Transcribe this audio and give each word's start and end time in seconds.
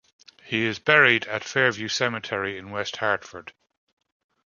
He 0.41 0.65
is 0.65 0.79
buried 0.79 1.25
at 1.27 1.43
Fairview 1.43 1.87
Cemetery 1.87 2.57
in 2.57 2.71
West 2.71 2.97
Hartford. 2.97 3.53